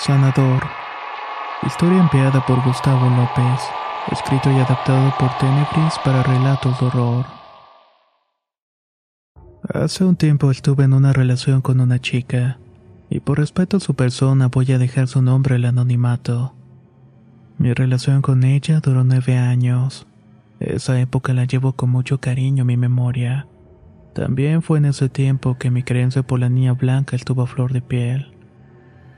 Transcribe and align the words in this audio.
Sanador. 0.00 0.62
Historia 1.66 2.00
enviada 2.00 2.44
por 2.46 2.64
Gustavo 2.64 3.10
López. 3.10 3.60
Escrito 4.10 4.50
y 4.50 4.54
adaptado 4.54 5.12
por 5.18 5.28
Tenebris 5.36 5.98
para 6.02 6.22
relatos 6.22 6.80
de 6.80 6.86
horror. 6.86 7.26
Hace 9.74 10.04
un 10.04 10.16
tiempo 10.16 10.50
estuve 10.50 10.84
en 10.84 10.94
una 10.94 11.12
relación 11.12 11.60
con 11.60 11.80
una 11.80 11.98
chica, 11.98 12.58
y 13.10 13.20
por 13.20 13.38
respeto 13.38 13.76
a 13.76 13.80
su 13.80 13.92
persona 13.92 14.48
voy 14.48 14.72
a 14.72 14.78
dejar 14.78 15.06
su 15.06 15.20
nombre 15.20 15.56
el 15.56 15.66
anonimato. 15.66 16.54
Mi 17.58 17.74
relación 17.74 18.22
con 18.22 18.42
ella 18.42 18.80
duró 18.80 19.04
nueve 19.04 19.36
años. 19.36 20.06
Esa 20.60 20.98
época 20.98 21.34
la 21.34 21.44
llevo 21.44 21.74
con 21.74 21.90
mucho 21.90 22.18
cariño 22.20 22.62
en 22.62 22.68
mi 22.68 22.78
memoria. 22.78 23.46
También 24.14 24.62
fue 24.62 24.78
en 24.78 24.86
ese 24.86 25.10
tiempo 25.10 25.58
que 25.58 25.70
mi 25.70 25.82
creencia 25.82 26.22
por 26.22 26.40
la 26.40 26.48
niña 26.48 26.72
blanca 26.72 27.16
estuvo 27.16 27.42
a 27.42 27.46
flor 27.46 27.74
de 27.74 27.82
piel. 27.82 28.39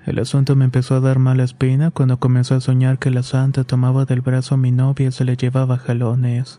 El 0.05 0.19
asunto 0.19 0.57
me 0.57 0.65
empezó 0.65 0.97
a 0.97 1.01
dar 1.01 1.21
mala 1.21 1.45
espina 1.45 1.93
cuando 1.93 2.19
comenzó 2.19 2.57
a 2.57 2.61
soñar 2.61 2.99
que 2.99 3.11
la 3.11 3.23
santa 3.23 3.63
tomaba 3.63 4.05
del 4.05 4.21
brazo 4.21 4.57
a 4.57 4.59
mi 4.59 4.73
novia 4.73 5.09
y 5.09 5.13
se 5.13 5.25
le 5.25 5.37
llevaba 5.37 5.79
jalones. 5.79 6.59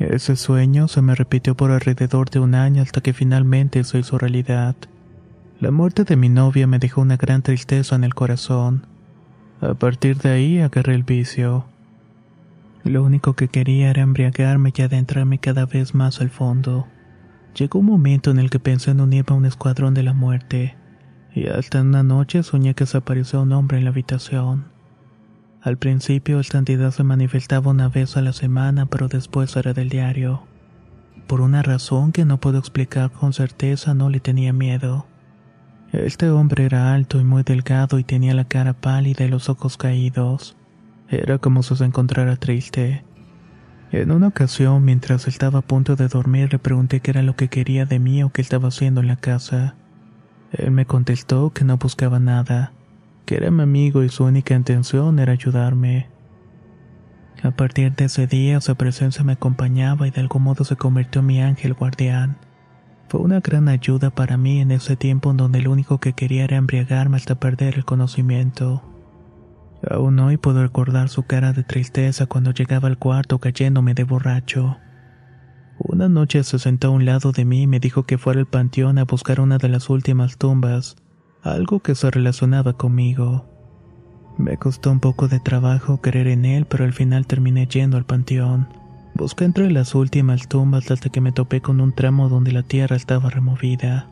Ese 0.00 0.34
sueño 0.34 0.88
se 0.88 1.00
me 1.00 1.14
repitió 1.14 1.56
por 1.56 1.70
alrededor 1.70 2.28
de 2.28 2.40
un 2.40 2.56
año 2.56 2.82
hasta 2.82 3.00
que 3.00 3.12
finalmente 3.12 3.84
se 3.84 4.00
hizo 4.00 4.18
realidad. 4.18 4.74
La 5.60 5.70
muerte 5.70 6.02
de 6.02 6.16
mi 6.16 6.28
novia 6.28 6.66
me 6.66 6.80
dejó 6.80 7.02
una 7.02 7.16
gran 7.16 7.42
tristeza 7.42 7.94
en 7.94 8.02
el 8.02 8.14
corazón. 8.14 8.84
A 9.60 9.74
partir 9.74 10.18
de 10.18 10.30
ahí 10.30 10.58
agarré 10.58 10.96
el 10.96 11.04
vicio. 11.04 11.66
Lo 12.82 13.04
único 13.04 13.34
que 13.34 13.46
quería 13.46 13.90
era 13.90 14.02
embriagarme 14.02 14.72
y 14.76 14.82
adentrarme 14.82 15.38
cada 15.38 15.66
vez 15.66 15.94
más 15.94 16.20
al 16.20 16.30
fondo. 16.30 16.88
Llegó 17.54 17.78
un 17.78 17.86
momento 17.86 18.32
en 18.32 18.40
el 18.40 18.50
que 18.50 18.58
pensé 18.58 18.90
en 18.90 19.00
unirme 19.00 19.34
a 19.34 19.38
un 19.38 19.46
escuadrón 19.46 19.94
de 19.94 20.02
la 20.02 20.12
muerte 20.12 20.74
y 21.36 21.48
hasta 21.48 21.82
una 21.82 22.02
noche 22.02 22.42
soñé 22.42 22.72
que 22.72 22.84
desapareció 22.84 23.42
un 23.42 23.52
hombre 23.52 23.76
en 23.76 23.84
la 23.84 23.90
habitación. 23.90 24.64
Al 25.60 25.76
principio 25.76 26.40
esta 26.40 26.56
entidad 26.56 26.92
se 26.92 27.04
manifestaba 27.04 27.70
una 27.70 27.90
vez 27.90 28.16
a 28.16 28.22
la 28.22 28.32
semana, 28.32 28.86
pero 28.86 29.06
después 29.06 29.54
era 29.54 29.74
del 29.74 29.90
diario. 29.90 30.44
Por 31.26 31.42
una 31.42 31.62
razón 31.62 32.12
que 32.12 32.24
no 32.24 32.40
puedo 32.40 32.58
explicar 32.58 33.10
con 33.10 33.34
certeza 33.34 33.92
no 33.92 34.08
le 34.08 34.18
tenía 34.18 34.54
miedo. 34.54 35.04
Este 35.92 36.30
hombre 36.30 36.64
era 36.64 36.94
alto 36.94 37.20
y 37.20 37.24
muy 37.24 37.42
delgado 37.42 37.98
y 37.98 38.04
tenía 38.04 38.32
la 38.32 38.46
cara 38.46 38.72
pálida 38.72 39.26
y 39.26 39.28
los 39.28 39.50
ojos 39.50 39.76
caídos. 39.76 40.56
Era 41.10 41.36
como 41.36 41.62
si 41.62 41.76
se 41.76 41.84
encontrara 41.84 42.36
triste. 42.36 43.04
En 43.92 44.10
una 44.10 44.28
ocasión, 44.28 44.86
mientras 44.86 45.28
estaba 45.28 45.58
a 45.58 45.62
punto 45.62 45.96
de 45.96 46.08
dormir, 46.08 46.50
le 46.50 46.58
pregunté 46.58 47.00
qué 47.00 47.10
era 47.10 47.22
lo 47.22 47.36
que 47.36 47.48
quería 47.48 47.84
de 47.84 47.98
mí 47.98 48.22
o 48.22 48.30
qué 48.30 48.40
estaba 48.40 48.68
haciendo 48.68 49.02
en 49.02 49.08
la 49.08 49.16
casa. 49.16 49.74
Él 50.56 50.70
me 50.70 50.86
contestó 50.86 51.50
que 51.50 51.64
no 51.64 51.76
buscaba 51.76 52.18
nada, 52.18 52.72
que 53.26 53.36
era 53.36 53.50
mi 53.50 53.62
amigo 53.62 54.02
y 54.02 54.08
su 54.08 54.24
única 54.24 54.54
intención 54.54 55.18
era 55.18 55.32
ayudarme. 55.32 56.08
A 57.42 57.50
partir 57.50 57.92
de 57.94 58.06
ese 58.06 58.26
día 58.26 58.60
su 58.62 58.74
presencia 58.74 59.22
me 59.22 59.34
acompañaba 59.34 60.08
y 60.08 60.10
de 60.10 60.22
algún 60.22 60.44
modo 60.44 60.64
se 60.64 60.76
convirtió 60.76 61.20
en 61.20 61.26
mi 61.26 61.42
ángel 61.42 61.74
guardián. 61.74 62.38
Fue 63.08 63.20
una 63.20 63.40
gran 63.40 63.68
ayuda 63.68 64.10
para 64.10 64.38
mí 64.38 64.60
en 64.60 64.70
ese 64.70 64.96
tiempo 64.96 65.30
en 65.30 65.36
donde 65.36 65.60
lo 65.60 65.70
único 65.70 65.98
que 65.98 66.14
quería 66.14 66.44
era 66.44 66.56
embriagarme 66.56 67.18
hasta 67.18 67.38
perder 67.38 67.74
el 67.74 67.84
conocimiento. 67.84 68.82
Aún 69.88 70.18
hoy 70.18 70.38
puedo 70.38 70.62
recordar 70.62 71.10
su 71.10 71.24
cara 71.24 71.52
de 71.52 71.62
tristeza 71.62 72.26
cuando 72.26 72.52
llegaba 72.52 72.88
al 72.88 72.98
cuarto 72.98 73.38
cayéndome 73.38 73.92
de 73.92 74.04
borracho. 74.04 74.78
Una 75.78 76.08
noche 76.08 76.42
se 76.42 76.58
sentó 76.58 76.88
a 76.88 76.90
un 76.90 77.04
lado 77.04 77.32
de 77.32 77.44
mí 77.44 77.62
y 77.62 77.66
me 77.66 77.80
dijo 77.80 78.04
que 78.04 78.16
fuera 78.16 78.40
al 78.40 78.46
panteón 78.46 78.98
a 78.98 79.04
buscar 79.04 79.40
una 79.40 79.58
de 79.58 79.68
las 79.68 79.90
últimas 79.90 80.38
tumbas, 80.38 80.96
algo 81.42 81.80
que 81.80 81.94
se 81.94 82.10
relacionaba 82.10 82.72
conmigo. 82.72 83.44
Me 84.38 84.56
costó 84.56 84.90
un 84.90 85.00
poco 85.00 85.28
de 85.28 85.38
trabajo 85.38 86.00
creer 86.00 86.28
en 86.28 86.46
él, 86.46 86.64
pero 86.64 86.84
al 86.84 86.94
final 86.94 87.26
terminé 87.26 87.66
yendo 87.66 87.98
al 87.98 88.06
panteón. 88.06 88.68
Busqué 89.14 89.44
entre 89.44 89.70
las 89.70 89.94
últimas 89.94 90.48
tumbas 90.48 90.90
hasta 90.90 91.10
que 91.10 91.20
me 91.20 91.32
topé 91.32 91.60
con 91.60 91.80
un 91.80 91.94
tramo 91.94 92.30
donde 92.30 92.52
la 92.52 92.62
tierra 92.62 92.96
estaba 92.96 93.28
removida. 93.28 94.08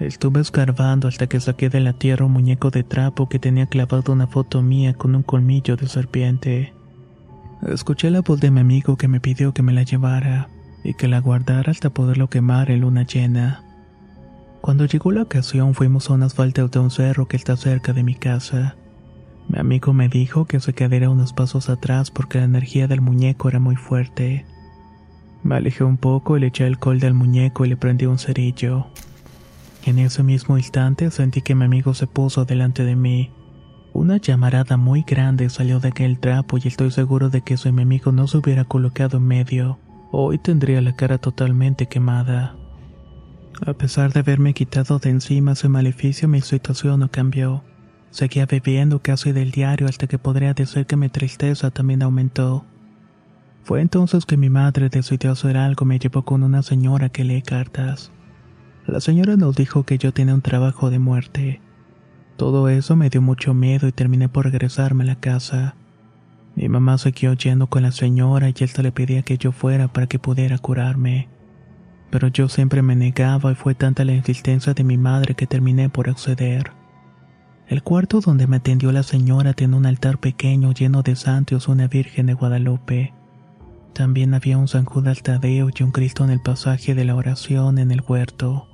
Estuve 0.00 0.40
escarbando 0.40 1.06
hasta 1.06 1.28
que 1.28 1.38
saqué 1.38 1.68
de 1.68 1.80
la 1.80 1.92
tierra 1.92 2.26
un 2.26 2.32
muñeco 2.32 2.70
de 2.70 2.82
trapo 2.82 3.28
que 3.28 3.38
tenía 3.38 3.66
clavado 3.66 4.12
una 4.12 4.26
foto 4.26 4.62
mía 4.62 4.94
con 4.94 5.14
un 5.14 5.22
colmillo 5.22 5.76
de 5.76 5.86
serpiente. 5.86 6.72
Escuché 7.68 8.10
la 8.10 8.20
voz 8.20 8.40
de 8.40 8.50
mi 8.50 8.60
amigo 8.60 8.96
que 8.96 9.06
me 9.06 9.20
pidió 9.20 9.54
que 9.54 9.62
me 9.62 9.72
la 9.72 9.84
llevara 9.84 10.48
y 10.84 10.94
que 10.94 11.08
la 11.08 11.20
guardara 11.20 11.70
hasta 11.70 11.90
poderlo 11.90 12.28
quemar 12.28 12.70
en 12.70 12.80
luna 12.80 13.04
llena. 13.04 13.62
Cuando 14.60 14.86
llegó 14.86 15.10
la 15.10 15.22
ocasión 15.22 15.74
fuimos 15.74 16.08
a 16.08 16.14
unas 16.14 16.34
faldas 16.34 16.70
de 16.70 16.78
un 16.78 16.90
cerro 16.90 17.26
que 17.26 17.36
está 17.36 17.56
cerca 17.56 17.92
de 17.92 18.02
mi 18.02 18.14
casa. 18.14 18.76
Mi 19.48 19.58
amigo 19.58 19.92
me 19.92 20.08
dijo 20.08 20.44
que 20.44 20.60
se 20.60 20.72
quedara 20.72 21.10
unos 21.10 21.32
pasos 21.32 21.68
atrás 21.68 22.10
porque 22.10 22.38
la 22.38 22.44
energía 22.44 22.86
del 22.86 23.00
muñeco 23.00 23.48
era 23.48 23.58
muy 23.58 23.76
fuerte. 23.76 24.46
Me 25.42 25.56
alejé 25.56 25.82
un 25.82 25.96
poco 25.96 26.36
y 26.36 26.40
le 26.40 26.46
eché 26.46 26.64
alcohol 26.64 27.00
del 27.00 27.14
muñeco 27.14 27.64
y 27.64 27.68
le 27.68 27.76
prendí 27.76 28.06
un 28.06 28.18
cerillo. 28.18 28.86
En 29.84 29.98
ese 29.98 30.22
mismo 30.22 30.56
instante 30.56 31.10
sentí 31.10 31.42
que 31.42 31.56
mi 31.56 31.64
amigo 31.64 31.92
se 31.94 32.06
puso 32.06 32.44
delante 32.44 32.84
de 32.84 32.94
mí. 32.94 33.32
Una 33.92 34.18
llamarada 34.18 34.76
muy 34.76 35.02
grande 35.02 35.50
salió 35.50 35.80
de 35.80 35.88
aquel 35.88 36.20
trapo 36.20 36.58
y 36.58 36.68
estoy 36.68 36.92
seguro 36.92 37.30
de 37.30 37.42
que 37.42 37.56
si 37.56 37.72
mi 37.72 37.82
amigo 37.82 38.12
no 38.12 38.28
se 38.28 38.38
hubiera 38.38 38.64
colocado 38.64 39.18
en 39.18 39.24
medio, 39.24 39.78
Hoy 40.14 40.36
tendría 40.36 40.82
la 40.82 40.94
cara 40.94 41.16
totalmente 41.16 41.86
quemada. 41.86 42.54
A 43.64 43.72
pesar 43.72 44.12
de 44.12 44.20
haberme 44.20 44.52
quitado 44.52 44.98
de 44.98 45.08
encima 45.08 45.52
ese 45.52 45.70
maleficio, 45.70 46.28
mi 46.28 46.42
situación 46.42 47.00
no 47.00 47.10
cambió. 47.10 47.64
Seguía 48.10 48.44
bebiendo 48.44 48.98
casi 48.98 49.32
del 49.32 49.52
diario 49.52 49.88
hasta 49.88 50.06
que 50.06 50.18
podría 50.18 50.52
decir 50.52 50.84
que 50.84 50.96
mi 50.96 51.08
tristeza 51.08 51.70
también 51.70 52.02
aumentó. 52.02 52.66
Fue 53.64 53.80
entonces 53.80 54.26
que 54.26 54.36
mi 54.36 54.50
madre 54.50 54.90
decidió 54.90 55.32
hacer 55.32 55.56
algo, 55.56 55.86
me 55.86 55.98
llevó 55.98 56.26
con 56.26 56.42
una 56.42 56.62
señora 56.62 57.08
que 57.08 57.24
lee 57.24 57.40
cartas. 57.40 58.12
La 58.86 59.00
señora 59.00 59.36
nos 59.38 59.56
dijo 59.56 59.84
que 59.84 59.96
yo 59.96 60.12
tenía 60.12 60.34
un 60.34 60.42
trabajo 60.42 60.90
de 60.90 60.98
muerte. 60.98 61.62
Todo 62.36 62.68
eso 62.68 62.96
me 62.96 63.08
dio 63.08 63.22
mucho 63.22 63.54
miedo 63.54 63.88
y 63.88 63.92
terminé 63.92 64.28
por 64.28 64.44
regresarme 64.44 65.04
a 65.04 65.06
la 65.06 65.20
casa. 65.20 65.74
Mi 66.54 66.68
mamá 66.68 66.98
siguió 66.98 67.32
yendo 67.32 67.66
con 67.66 67.82
la 67.82 67.92
señora 67.92 68.48
y 68.48 68.54
él 68.58 68.70
le 68.82 68.92
pedía 68.92 69.22
que 69.22 69.38
yo 69.38 69.52
fuera 69.52 69.88
para 69.88 70.06
que 70.06 70.18
pudiera 70.18 70.58
curarme. 70.58 71.28
Pero 72.10 72.28
yo 72.28 72.48
siempre 72.48 72.82
me 72.82 72.94
negaba 72.94 73.52
y 73.52 73.54
fue 73.54 73.74
tanta 73.74 74.04
la 74.04 74.12
insistencia 74.12 74.74
de 74.74 74.84
mi 74.84 74.98
madre 74.98 75.34
que 75.34 75.46
terminé 75.46 75.88
por 75.88 76.10
acceder. 76.10 76.72
El 77.68 77.82
cuarto 77.82 78.20
donde 78.20 78.46
me 78.46 78.56
atendió 78.56 78.92
la 78.92 79.02
señora 79.02 79.54
tenía 79.54 79.78
un 79.78 79.86
altar 79.86 80.18
pequeño 80.18 80.72
lleno 80.72 81.02
de 81.02 81.16
santos 81.16 81.68
una 81.68 81.88
Virgen 81.88 82.26
de 82.26 82.34
Guadalupe. 82.34 83.14
También 83.94 84.34
había 84.34 84.58
un 84.58 84.68
San 84.68 84.84
Judas 84.84 85.22
Tadeo 85.22 85.70
y 85.74 85.82
un 85.82 85.90
Cristo 85.90 86.22
en 86.24 86.30
el 86.30 86.40
pasaje 86.40 86.94
de 86.94 87.06
la 87.06 87.14
oración 87.14 87.78
en 87.78 87.90
el 87.90 88.02
huerto. 88.06 88.68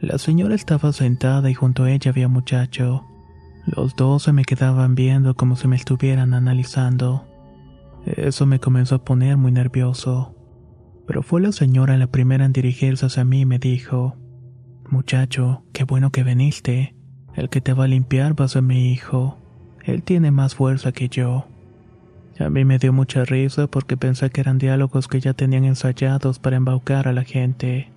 La 0.00 0.18
señora 0.18 0.56
estaba 0.56 0.92
sentada 0.92 1.48
y 1.48 1.54
junto 1.54 1.84
a 1.84 1.90
ella 1.92 2.10
había 2.10 2.28
muchacho. 2.28 3.04
Los 3.66 3.96
dos 3.96 4.24
se 4.24 4.32
me 4.32 4.44
quedaban 4.44 4.94
viendo 4.94 5.34
como 5.34 5.56
si 5.56 5.68
me 5.68 5.76
estuvieran 5.76 6.34
analizando. 6.34 7.26
Eso 8.04 8.44
me 8.46 8.60
comenzó 8.60 8.96
a 8.96 9.04
poner 9.04 9.36
muy 9.36 9.52
nervioso. 9.52 10.34
pero 11.06 11.22
fue 11.22 11.40
la 11.42 11.52
señora 11.52 11.98
la 11.98 12.06
primera 12.06 12.46
en 12.46 12.52
dirigirse 12.52 13.06
hacia 13.06 13.24
mí 13.24 13.42
y 13.42 13.46
me 13.46 13.58
dijo, 13.58 14.16
Muchacho, 14.88 15.64
qué 15.72 15.84
bueno 15.84 16.10
que 16.10 16.24
viniste. 16.24 16.94
El 17.34 17.48
que 17.48 17.60
te 17.60 17.72
va 17.74 17.84
a 17.84 17.88
limpiar 17.88 18.38
va 18.38 18.44
a 18.46 18.48
ser 18.48 18.62
mi 18.62 18.92
hijo. 18.92 19.38
Él 19.82 20.02
tiene 20.02 20.30
más 20.30 20.54
fuerza 20.54 20.92
que 20.92 21.08
yo. 21.08 21.46
A 22.38 22.48
mí 22.50 22.64
me 22.64 22.78
dio 22.78 22.92
mucha 22.92 23.24
risa 23.24 23.66
porque 23.66 23.96
pensé 23.96 24.30
que 24.30 24.40
eran 24.40 24.58
diálogos 24.58 25.08
que 25.08 25.20
ya 25.20 25.34
tenían 25.34 25.64
ensayados 25.64 26.38
para 26.38 26.56
embaucar 26.56 27.06
a 27.06 27.12
la 27.12 27.24
gente. 27.24 27.90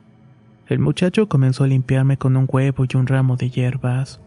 El 0.67 0.79
muchacho 0.79 1.29
comenzó 1.29 1.63
a 1.63 1.67
limpiarme 1.67 2.17
con 2.17 2.35
un 2.35 2.47
huevo 2.51 2.85
y 2.85 2.97
un 2.97 3.07
ramo 3.07 3.37
de 3.37 3.49
hierbas. 3.49 4.21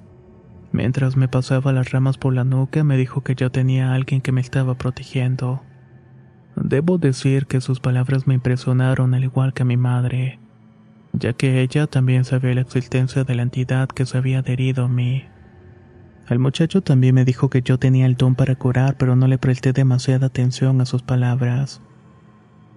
Mientras 0.72 1.16
me 1.16 1.28
pasaba 1.28 1.72
las 1.72 1.90
ramas 1.90 2.16
por 2.16 2.32
la 2.32 2.44
nuca, 2.44 2.84
me 2.84 2.96
dijo 2.96 3.22
que 3.22 3.34
yo 3.34 3.50
tenía 3.50 3.90
a 3.90 3.94
alguien 3.94 4.20
que 4.20 4.32
me 4.32 4.40
estaba 4.40 4.74
protegiendo. 4.74 5.62
Debo 6.56 6.98
decir 6.98 7.46
que 7.46 7.60
sus 7.60 7.80
palabras 7.80 8.26
me 8.26 8.34
impresionaron 8.34 9.14
al 9.14 9.24
igual 9.24 9.52
que 9.52 9.62
a 9.62 9.66
mi 9.66 9.76
madre, 9.76 10.38
ya 11.12 11.32
que 11.32 11.60
ella 11.60 11.86
también 11.86 12.24
sabía 12.24 12.54
la 12.54 12.60
existencia 12.60 13.24
de 13.24 13.34
la 13.34 13.42
entidad 13.42 13.88
que 13.88 14.06
se 14.06 14.18
había 14.18 14.40
adherido 14.40 14.84
a 14.84 14.88
mí. 14.88 15.24
El 16.28 16.38
muchacho 16.38 16.80
también 16.80 17.16
me 17.16 17.24
dijo 17.24 17.50
que 17.50 17.62
yo 17.62 17.78
tenía 17.78 18.06
el 18.06 18.16
don 18.16 18.36
para 18.36 18.54
curar, 18.54 18.96
pero 18.96 19.16
no 19.16 19.26
le 19.26 19.38
presté 19.38 19.72
demasiada 19.72 20.28
atención 20.28 20.80
a 20.80 20.86
sus 20.86 21.02
palabras. 21.02 21.82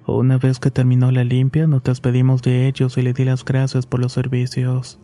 Una 0.07 0.37
vez 0.37 0.59
que 0.59 0.71
terminó 0.71 1.11
la 1.11 1.23
limpia, 1.23 1.67
nos 1.67 1.83
despedimos 1.83 2.41
de 2.41 2.67
ellos 2.67 2.97
y 2.97 3.03
le 3.03 3.13
di 3.13 3.25
las 3.25 3.45
gracias 3.45 3.85
por 3.85 3.99
los 3.99 4.11
servicios. 4.13 4.99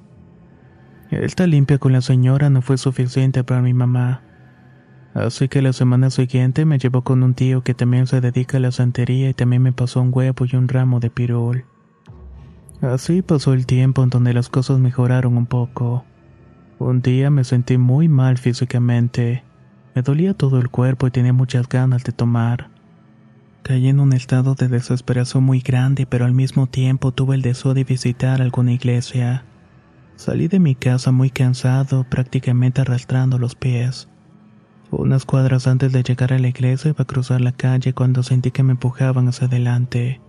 Esta 1.12 1.48
limpia 1.48 1.80
con 1.80 1.92
la 1.92 2.02
señora 2.02 2.50
no 2.50 2.62
fue 2.62 2.78
suficiente 2.78 3.44
para 3.44 3.62
mi 3.62 3.74
mamá. 3.74 4.22
Así 5.16 5.48
que 5.48 5.62
la 5.62 5.74
semana 5.74 6.12
siguiente 6.12 6.66
me 6.66 6.78
llevó 6.78 7.04
con 7.04 7.24
un 7.24 7.34
tío 7.34 7.64
que 7.64 7.74
también 7.74 8.06
se 8.06 8.22
dedica 8.22 8.58
a 8.58 8.60
la 8.60 8.72
santería 8.72 9.30
y 9.30 9.34
también 9.34 9.64
me 9.64 9.72
pasó 9.72 10.02
un 10.02 10.12
huevo 10.14 10.46
y 10.46 10.56
un 10.56 10.68
ramo 10.68 11.00
de 11.00 11.10
pirul. 11.10 11.66
Así 12.82 13.22
pasó 13.24 13.54
el 13.54 13.66
tiempo 13.66 14.04
en 14.04 14.10
donde 14.10 14.34
las 14.34 14.50
cosas 14.50 14.80
mejoraron 14.80 15.36
un 15.36 15.48
poco. 15.48 16.06
Un 16.78 17.02
día 17.02 17.30
me 17.30 17.44
sentí 17.44 17.78
muy 17.78 18.08
mal 18.08 18.38
físicamente. 18.38 19.44
Me 19.96 20.04
dolía 20.04 20.36
todo 20.36 20.60
el 20.60 20.70
cuerpo 20.70 21.08
y 21.08 21.12
tenía 21.12 21.34
muchas 21.34 21.68
ganas 21.68 22.04
de 22.04 22.12
tomar. 22.12 22.70
Caí 23.64 23.90
en 23.90 24.00
un 24.00 24.14
estado 24.14 24.56
de 24.56 24.68
desesperación 24.68 25.44
muy 25.44 25.60
grande, 25.60 26.06
pero 26.06 26.26
al 26.26 26.34
mismo 26.34 26.68
tiempo 26.68 27.12
tuve 27.12 27.36
el 27.36 27.42
deseo 27.42 27.74
de 27.74 27.84
visitar 27.84 28.42
alguna 28.42 28.72
iglesia. 28.72 29.44
Salí 30.20 30.50
de 30.50 30.60
mi 30.60 30.76
casa 30.76 31.14
muy 31.14 31.30
cansado, 31.30 32.04
prácticamente 32.04 32.82
arrastrando 32.82 33.38
los 33.38 33.56
pies. 33.56 34.10
Unas 34.92 35.24
cuadras 35.24 35.66
antes 35.66 35.94
de 35.94 36.04
llegar 36.04 36.34
a 36.34 36.40
la 36.40 36.50
iglesia 36.50 36.90
iba 36.90 37.04
a 37.04 37.08
cruzar 37.08 37.40
la 37.40 37.54
calle 37.54 37.94
cuando 37.94 38.22
sentí 38.22 38.52
que 38.52 38.62
me 38.62 38.74
empujaban 38.74 39.30
hacia 39.30 39.48
adelante. 39.48 40.20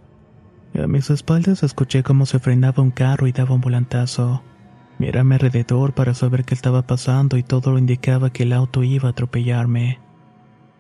A 0.81 0.87
mis 0.87 1.11
espaldas 1.11 1.65
escuché 1.65 2.05
cómo 2.05 2.25
se 2.25 2.39
frenaba 2.39 2.85
un 2.85 2.93
carro 2.93 3.27
y 3.27 3.33
daba 3.33 3.57
un 3.57 3.63
volantazo. 3.63 4.45
Miré 5.01 5.19
a 5.19 5.25
mi 5.25 5.35
alrededor 5.35 5.93
para 5.93 6.15
saber 6.15 6.45
qué 6.45 6.55
estaba 6.55 6.87
pasando 6.87 7.37
y 7.37 7.43
todo 7.43 7.73
lo 7.73 7.79
indicaba 7.79 8.31
que 8.31 8.45
el 8.45 8.53
auto 8.53 8.85
iba 8.85 9.09
a 9.09 9.11
atropellarme. 9.11 9.99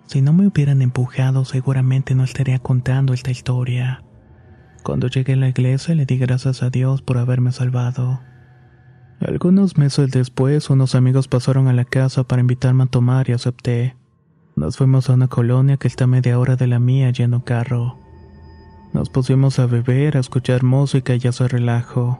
Si 0.07 0.23
no 0.23 0.33
me 0.33 0.47
hubieran 0.47 0.83
empujado, 0.83 1.45
seguramente 1.45 2.15
no 2.15 2.23
estaría 2.23 2.61
contando 2.61 3.13
esta 3.13 3.33
historia. 3.33 4.05
Cuando 4.85 5.09
llegué 5.09 5.33
a 5.33 5.37
la 5.37 5.49
iglesia 5.49 5.97
le 5.97 6.07
di 6.07 6.17
gracias 6.17 6.63
a 6.63 6.71
Dios 6.71 7.03
por 7.03 7.19
haberme 7.19 7.51
salvado. 7.51 8.21
Algunos 9.21 9.77
meses 9.77 10.11
después, 10.11 10.71
unos 10.71 10.95
amigos 10.95 11.29
pasaron 11.29 11.69
a 11.69 11.75
la 11.75 11.85
casa 11.85 12.25
para 12.25 12.41
invitarme 12.41 12.85
a 12.85 12.87
tomar 12.87 13.29
y 13.29 13.33
acepté. 13.33 13.95
Nos 14.57 14.79
fuimos 14.79 15.11
a 15.11 15.13
una 15.13 15.29
colonia 15.29 15.77
que 15.77 15.89
está 15.89 16.05
a 16.05 16.07
media 16.07 16.39
hora 16.39 16.57
de 16.57 16.67
la 16.67 16.79
mía 16.79 17.11
lleno 17.11 17.45
carro. 17.45 17.99
Nos 18.95 19.11
pusimos 19.11 19.59
a 19.59 19.67
beber, 19.67 20.17
a 20.17 20.21
escuchar 20.21 20.63
música 20.63 21.15
y 21.15 21.27
a 21.27 21.31
hacer 21.31 21.53
relajo. 21.53 22.19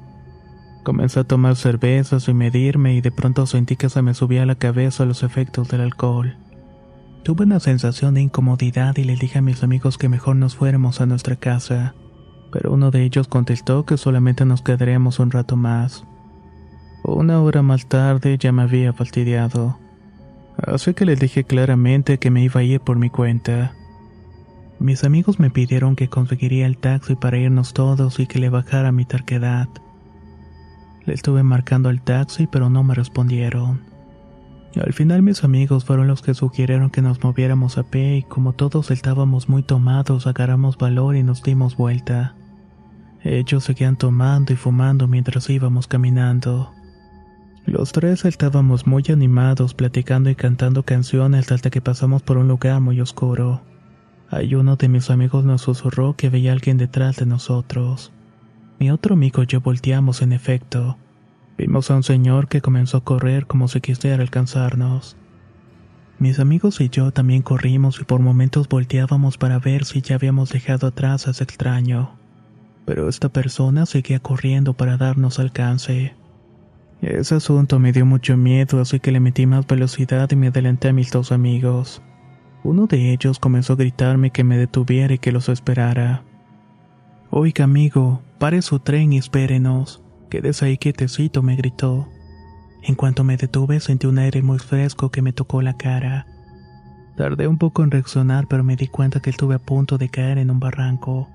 Comencé 0.85 1.21
a 1.21 1.25
tomar 1.25 1.57
cervezas 1.57 2.29
y 2.29 2.35
medirme 2.35 2.95
y 2.95 3.01
de 3.01 3.11
pronto 3.11 3.47
sentí 3.47 3.77
que 3.77 3.89
se 3.89 4.03
me 4.03 4.13
subía 4.13 4.43
a 4.43 4.47
la 4.47 4.57
cabeza 4.57 5.07
los 5.07 5.23
efectos 5.23 5.69
del 5.69 5.81
alcohol. 5.81 6.37
Tuve 7.25 7.45
una 7.45 7.61
sensación 7.61 8.13
de 8.13 8.21
incomodidad 8.21 8.97
y 8.99 9.05
le 9.05 9.17
dije 9.17 9.39
a 9.39 9.43
mis 9.43 9.63
amigos 9.63 9.97
que 9.97 10.11
mejor 10.11 10.37
nos 10.37 10.55
fuéramos 10.55 11.01
a 11.01 11.07
nuestra 11.07 11.37
casa, 11.37 11.95
pero 12.53 12.73
uno 12.73 12.91
de 12.91 13.05
ellos 13.05 13.27
contestó 13.27 13.87
que 13.87 13.97
solamente 13.97 14.45
nos 14.45 14.61
quedaríamos 14.61 15.19
un 15.19 15.31
rato 15.31 15.57
más. 15.57 16.05
Una 17.03 17.41
hora 17.41 17.63
más 17.63 17.87
tarde 17.87 18.37
ya 18.39 18.53
me 18.53 18.63
había 18.63 18.93
fastidiado, 18.93 19.79
así 20.59 20.95
que 20.95 21.07
les 21.07 21.19
dije 21.19 21.45
claramente 21.45 22.19
que 22.19 22.31
me 22.31 22.43
iba 22.43 22.61
a 22.61 22.65
ir 22.65 22.81
por 22.81 22.99
mi 22.99 23.11
cuenta. 23.11 23.73
Mis 24.79 25.05
amigos 25.05 25.39
me 25.39 25.51
pidieron 25.51 25.97
que 25.97 26.09
conseguiría 26.09 26.67
el 26.67 26.79
taxi 26.79 27.15
para 27.15 27.39
irnos 27.39 27.75
todos 27.75 28.19
y 28.19 28.27
que 28.27 28.39
le 28.39 28.49
bajara 28.49 28.93
mi 28.93 29.05
tarquedad. 29.05 29.69
Le 31.05 31.15
estuve 31.15 31.43
marcando 31.43 31.89
al 31.89 32.03
taxi, 32.03 32.47
pero 32.47 32.71
no 32.71 32.85
me 32.85 32.95
respondieron. 32.95 33.83
Al 34.77 34.93
final 34.93 35.23
mis 35.23 35.43
amigos 35.43 35.85
fueron 35.85 36.07
los 36.07 36.23
que 36.23 36.35
sugirieron 36.35 36.91
que 36.91 37.03
nos 37.03 37.23
moviéramos 37.23 37.77
a 37.77 37.83
pie 37.83 38.19
y 38.19 38.23
como 38.23 38.53
todos 38.53 38.91
estábamos 38.91 39.49
muy 39.49 39.63
tomados, 39.63 40.27
agarramos 40.27 40.79
valor 40.79 41.17
y 41.17 41.23
nos 41.23 41.43
dimos 41.43 41.77
vuelta. 41.77 42.37
Ellos 43.23 43.65
seguían 43.65 43.97
tomando 43.97 44.53
y 44.53 44.57
fumando 44.57 45.09
mientras 45.09 45.51
íbamos 45.51 45.89
caminando. 45.89 46.73
Los 47.67 47.93
tres 47.93 48.25
estábamos 48.25 48.87
muy 48.87 49.05
animados, 49.11 49.75
platicando 49.75 50.31
y 50.31 50.35
cantando 50.35 50.83
canciones 50.83 51.53
hasta 51.53 51.71
que 51.71 51.81
pasamos 51.81 52.23
por 52.23 52.39
un 52.39 52.49
lugar 52.49 52.81
muy 52.81 53.01
oscuro. 53.01 53.63
Hay 54.31 54.55
uno 54.55 54.77
de 54.77 54.89
mis 54.89 55.11
amigos 55.11 55.45
nos 55.45 55.63
susurró 55.63 56.17
que 56.17 56.31
veía 56.31 56.51
a 56.51 56.55
alguien 56.55 56.79
detrás 56.79 57.17
de 57.17 57.27
nosotros. 57.27 58.13
Mi 58.79 58.91
otro 58.91 59.15
amigo 59.15 59.43
y 59.43 59.47
yo 59.47 59.61
volteamos 59.61 60.23
en 60.23 60.33
efecto. 60.33 60.97
Vimos 61.59 61.91
a 61.91 61.97
un 61.97 62.03
señor 62.03 62.49
que 62.49 62.63
comenzó 62.63 62.97
a 62.97 63.05
correr 63.05 63.47
como 63.47 63.69
si 63.69 63.81
quisiera 63.81 64.23
alcanzarnos. 64.23 65.17
Mis 66.19 66.39
amigos 66.39 66.81
y 66.81 66.89
yo 66.89 67.13
también 67.13 67.43
corrimos 67.43 68.01
y 68.01 68.05
por 68.05 68.21
momentos 68.21 68.69
volteábamos 68.69 69.37
para 69.37 69.59
ver 69.59 69.85
si 69.85 70.01
ya 70.01 70.15
habíamos 70.15 70.51
dejado 70.51 70.87
atrás 70.87 71.27
a 71.27 71.33
ese 71.33 71.45
extraño. 71.45 72.17
Pero 72.87 73.09
esta 73.09 73.29
persona 73.29 73.85
seguía 73.85 74.21
corriendo 74.21 74.75
para 74.75 74.97
darnos 74.97 75.39
alcance. 75.39 76.15
Ese 77.03 77.35
asunto 77.35 77.79
me 77.79 77.93
dio 77.93 78.05
mucho 78.05 78.37
miedo, 78.37 78.81
así 78.81 79.01
que 79.01 79.11
le 79.11 79.21
metí 79.21 79.47
más 79.47 79.67
velocidad 79.67 80.31
y 80.31 80.37
me 80.37 80.49
adelanté 80.49 80.89
a 80.89 80.93
mis 80.93 81.11
dos 81.11 81.33
amigos. 81.33 82.03
Uno 82.63 82.87
de 82.87 83.13
ellos 83.13 83.39
comenzó 83.39 83.73
a 83.73 83.77
gritarme 83.77 84.31
que 84.31 84.45
me 84.45 84.59
detuviera 84.59 85.15
y 85.15 85.19
que 85.19 85.33
los 85.33 85.49
esperara. 85.49 86.23
Oiga, 87.31 87.65
amigo, 87.65 88.21
pare 88.39 88.61
su 88.61 88.81
tren 88.81 89.15
y 89.15 89.19
espérenos. 89.19 90.03
Quédese 90.29 90.67
ahí 90.67 90.77
quietecito, 90.77 91.43
me 91.43 91.57
gritó. 91.57 92.09
En 92.83 92.95
cuanto 92.95 93.25
me 93.25 93.39
detuve, 93.39 93.81
sentí 93.81 94.07
un 94.07 94.19
aire 94.19 94.43
muy 94.43 94.59
fresco 94.59 95.11
que 95.11 95.23
me 95.23 95.33
tocó 95.33 95.63
la 95.63 95.77
cara. 95.79 96.27
Tardé 97.17 97.49
un 97.49 97.57
poco 97.57 97.83
en 97.83 97.91
reaccionar, 97.91 98.47
pero 98.47 98.63
me 98.63 98.77
di 98.77 98.89
cuenta 98.89 99.21
que 99.21 99.31
estuve 99.31 99.55
a 99.55 99.59
punto 99.59 99.97
de 99.97 100.11
caer 100.11 100.39
en 100.39 100.51
un 100.51 100.61
barranco. 100.61 101.29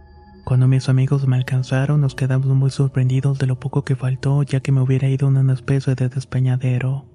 Cuando 0.46 0.68
mis 0.68 0.90
amigos 0.90 1.28
me 1.28 1.38
alcanzaron, 1.38 2.02
nos 2.02 2.14
quedamos 2.14 2.46
muy 2.50 2.70
sorprendidos 2.70 3.40
de 3.40 3.48
lo 3.48 3.60
poco 3.60 3.84
que 3.84 3.96
faltó, 3.96 4.44
ya 4.44 4.60
que 4.60 4.72
me 4.72 4.80
hubiera 4.80 5.10
ido 5.10 5.28
en 5.28 5.38
una 5.38 5.54
especie 5.54 5.96
de 5.96 6.08
despeñadero. 6.08 7.06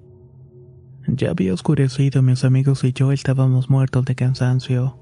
Ya 1.07 1.29
había 1.29 1.53
oscurecido, 1.53 2.21
mis 2.21 2.43
amigos 2.43 2.83
y 2.83 2.91
yo 2.91 3.13
estábamos 3.13 3.69
muertos 3.69 4.03
de 4.03 4.15
cansancio. 4.15 4.97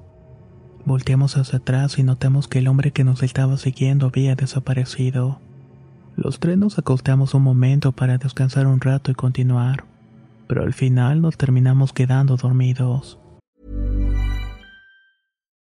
Volteamos 0.86 1.38
hacia 1.38 1.58
atrás 1.58 1.98
y 1.98 2.04
notamos 2.04 2.48
que 2.48 2.60
el 2.60 2.68
hombre 2.68 2.92
que 2.92 3.04
nos 3.04 3.24
estaba 3.24 3.58
siguiendo 3.58 4.06
había 4.06 4.36
desaparecido. 4.36 5.40
Los 6.16 6.40
tres 6.40 6.56
nos 6.56 6.78
acostamos 6.78 7.34
un 7.34 7.42
momento 7.42 7.94
para 7.94 8.20
descansar 8.20 8.68
un 8.68 8.80
rato 8.80 9.10
y 9.10 9.16
continuar, 9.16 9.86
pero 10.48 10.62
al 10.62 10.74
final 10.74 11.20
nos 11.20 11.36
terminamos 11.36 11.94
quedando 11.94 12.38
dormidos. 12.38 13.18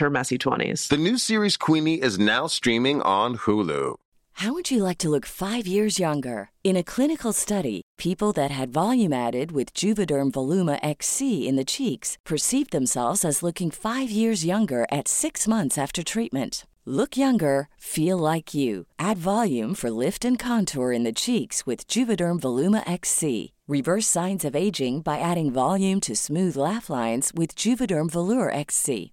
her 0.00 0.10
messy 0.10 0.36
20s. 0.36 0.88
The 0.88 0.98
new 0.98 1.16
series 1.16 1.56
Queenie 1.56 2.02
is 2.02 2.18
now 2.18 2.48
streaming 2.48 3.00
on 3.02 3.38
Hulu. 3.38 3.96
How 4.40 4.54
would 4.54 4.70
you 4.70 4.82
like 4.82 4.96
to 4.98 5.10
look 5.10 5.26
five 5.26 5.66
years 5.66 5.98
younger? 5.98 6.50
In 6.64 6.74
a 6.76 6.82
clinical 6.82 7.34
study, 7.34 7.82
people 7.98 8.32
that 8.32 8.50
had 8.50 8.72
volume 8.72 9.12
added 9.12 9.52
with 9.52 9.74
Juvederm 9.74 10.30
Voluma 10.30 10.78
XC 10.82 11.46
in 11.46 11.56
the 11.56 11.64
cheeks 11.64 12.16
perceived 12.24 12.72
themselves 12.72 13.22
as 13.22 13.42
looking 13.42 13.70
five 13.70 14.10
years 14.10 14.44
younger 14.44 14.86
at 14.90 15.08
six 15.08 15.46
months 15.46 15.76
after 15.76 16.02
treatment. 16.02 16.64
Look 16.86 17.18
younger, 17.18 17.68
feel 17.76 18.16
like 18.16 18.54
you. 18.54 18.86
Add 18.98 19.18
volume 19.18 19.74
for 19.74 19.90
lift 19.90 20.24
and 20.24 20.38
contour 20.38 20.90
in 20.92 21.04
the 21.04 21.12
cheeks 21.12 21.66
with 21.66 21.86
Juvederm 21.86 22.40
Voluma 22.40 22.82
XC. 22.90 23.52
Reverse 23.68 24.06
signs 24.06 24.44
of 24.44 24.56
aging 24.56 25.02
by 25.02 25.18
adding 25.18 25.52
volume 25.52 26.00
to 26.00 26.16
smooth 26.16 26.56
laugh 26.56 26.88
lines 26.88 27.30
with 27.34 27.54
Juvederm 27.54 28.10
Volure 28.10 28.52
XC. 28.52 29.12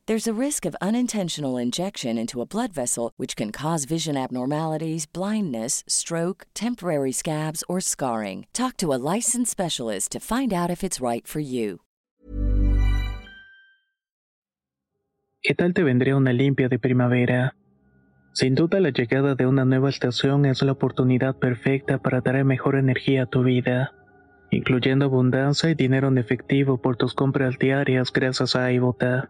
There's 0.11 0.27
a 0.27 0.45
risk 0.47 0.65
of 0.65 0.75
unintentional 0.81 1.55
injection 1.55 2.17
into 2.17 2.41
a 2.41 2.45
blood 2.45 2.73
vessel, 2.73 3.13
which 3.15 3.37
can 3.37 3.49
cause 3.53 3.85
vision 3.85 4.17
abnormalities, 4.17 5.05
blindness, 5.05 5.85
stroke, 5.87 6.47
temporary 6.53 7.13
scabs, 7.13 7.63
or 7.69 7.79
scarring. 7.79 8.45
Talk 8.51 8.75
to 8.79 8.93
a 8.93 8.99
licensed 8.99 9.49
specialist 9.49 10.11
to 10.11 10.19
find 10.19 10.51
out 10.51 10.69
if 10.69 10.83
it's 10.83 10.99
right 10.99 11.25
for 11.25 11.39
you. 11.39 11.79
¿Qué 15.41 15.55
tal 15.55 15.73
te 15.73 15.81
vendría 15.81 16.17
una 16.17 16.33
limpia 16.33 16.67
de 16.67 16.77
primavera? 16.77 17.55
Sin 18.33 18.55
duda 18.55 18.81
la 18.81 18.89
llegada 18.89 19.35
de 19.35 19.45
una 19.45 19.63
nueva 19.63 19.89
estación 19.89 20.45
es 20.45 20.61
la 20.61 20.73
oportunidad 20.73 21.37
perfecta 21.37 21.99
para 21.99 22.19
traer 22.19 22.43
mejor 22.43 22.75
energía 22.75 23.23
a 23.23 23.27
tu 23.27 23.43
vida, 23.43 23.93
incluyendo 24.51 25.05
abundancia 25.05 25.69
y 25.69 25.75
dinero 25.75 26.09
en 26.09 26.17
efectivo 26.17 26.81
por 26.81 26.97
tus 26.97 27.13
compras 27.13 27.57
diarias 27.57 28.11
gracias 28.11 28.57
a 28.57 28.73
iBota. 28.73 29.29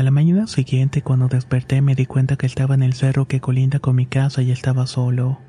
A 0.00 0.02
la 0.02 0.10
mañana 0.10 0.46
siguiente, 0.46 1.02
cuando 1.02 1.28
desperté, 1.28 1.82
me 1.82 1.94
di 1.94 2.06
cuenta 2.06 2.36
que 2.36 2.46
estaba 2.46 2.74
en 2.74 2.82
el 2.82 2.94
cerro 2.94 3.28
que 3.28 3.42
colinda 3.42 3.80
con 3.80 3.96
mi 3.96 4.06
casa 4.06 4.40
y 4.40 4.50
estaba 4.50 4.86
solo. 4.86 5.40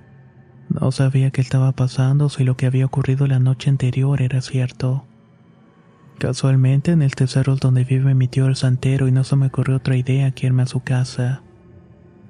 No 0.68 0.92
sabía 0.92 1.32
qué 1.32 1.40
estaba 1.40 1.72
pasando, 1.72 2.28
si 2.28 2.44
lo 2.44 2.58
que 2.58 2.66
había 2.66 2.86
ocurrido 2.86 3.28
la 3.28 3.40
noche 3.40 3.70
anterior 3.70 4.22
era 4.22 4.42
cierto. 4.42 5.06
Casualmente, 6.20 6.92
en 6.92 7.02
este 7.02 7.28
cerro 7.28 7.56
donde 7.56 7.86
vive 7.86 8.14
mi 8.14 8.28
tío 8.28 8.48
el 8.48 8.58
santero 8.58 9.08
y 9.08 9.14
no 9.14 9.24
se 9.24 9.38
me 9.38 9.48
ocurrió 9.48 9.78
otra 9.78 9.96
idea 9.96 10.32
que 10.32 10.48
irme 10.48 10.64
a 10.64 10.66
su 10.66 10.82
casa. 10.82 11.44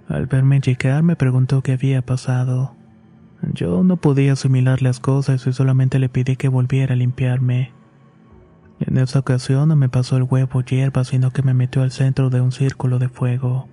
Al 0.08 0.28
verme 0.28 0.62
llegar, 0.62 1.02
me 1.02 1.16
preguntó 1.16 1.64
qué 1.64 1.72
había 1.72 2.04
pasado. 2.04 2.76
Yo 3.52 3.84
no 3.84 3.98
podía 3.98 4.34
asimilar 4.34 4.84
las 4.84 5.00
cosas 5.00 5.48
y 5.48 5.54
solamente 5.54 5.98
le 5.98 6.08
pedí 6.08 6.36
que 6.36 6.50
volviera 6.50 6.94
a 6.94 6.98
limpiarme. 6.98 7.72
En 8.82 8.98
esa 8.98 9.20
ocasión 9.20 9.70
no 9.70 9.76
me 9.76 9.90
pasó 9.90 10.18
el 10.18 10.24
huevo 10.24 10.62
hierba, 10.62 11.04
sino 11.04 11.32
que 11.32 11.44
me 11.44 11.54
metió 11.54 11.84
al 11.84 11.92
centro 11.92 12.32
de 12.32 12.42
un 12.42 12.52
círculo 12.52 12.98
de 12.98 13.10
fuego. 13.10 13.70